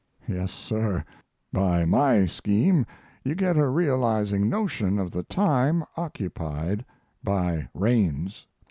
Yes, 0.27 0.51
sir; 0.51 1.05
by 1.53 1.85
my 1.85 2.25
scheme 2.25 2.87
you 3.23 3.35
get 3.35 3.55
a 3.55 3.67
realizing 3.67 4.49
notion 4.49 4.97
of 4.97 5.11
the 5.11 5.21
time 5.21 5.83
occupied 5.95 6.83
by 7.23 7.69
reigns. 7.75 8.47